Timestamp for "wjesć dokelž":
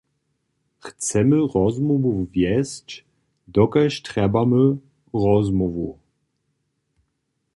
2.33-3.95